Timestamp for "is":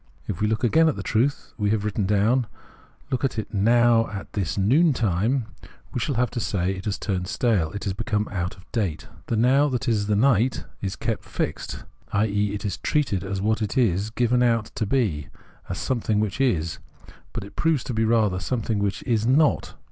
9.87-10.09, 10.81-10.95, 12.65-12.77, 13.77-14.09, 16.41-16.79, 19.03-19.27